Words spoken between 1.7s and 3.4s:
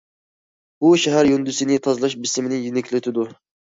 تازىلاش بېسىمىنى يېنىكلىتىدۇ.